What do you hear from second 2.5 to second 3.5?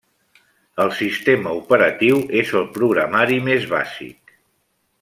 el programari